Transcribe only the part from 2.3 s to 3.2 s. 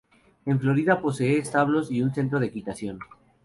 de equitación.